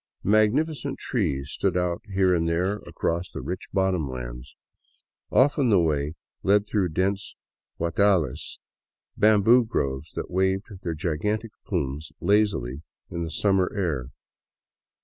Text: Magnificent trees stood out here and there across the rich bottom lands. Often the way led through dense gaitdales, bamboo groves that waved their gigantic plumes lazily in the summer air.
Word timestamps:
Magnificent 0.23 0.97
trees 0.97 1.51
stood 1.51 1.77
out 1.77 2.01
here 2.11 2.33
and 2.33 2.49
there 2.49 2.77
across 2.87 3.29
the 3.29 3.39
rich 3.39 3.67
bottom 3.71 4.09
lands. 4.09 4.55
Often 5.29 5.69
the 5.69 5.79
way 5.79 6.15
led 6.41 6.65
through 6.65 6.89
dense 6.89 7.35
gaitdales, 7.79 8.57
bamboo 9.15 9.63
groves 9.63 10.11
that 10.13 10.31
waved 10.31 10.71
their 10.81 10.95
gigantic 10.95 11.51
plumes 11.67 12.11
lazily 12.19 12.81
in 13.11 13.21
the 13.21 13.29
summer 13.29 13.71
air. 13.75 14.09